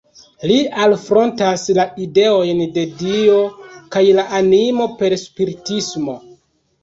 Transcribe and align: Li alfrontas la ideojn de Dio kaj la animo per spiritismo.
Li 0.51 0.55
alfrontas 0.83 1.65
la 1.79 1.83
ideojn 2.05 2.63
de 2.77 2.85
Dio 3.03 3.37
kaj 3.95 4.03
la 4.21 4.25
animo 4.41 4.87
per 5.03 5.17
spiritismo. 5.25 6.17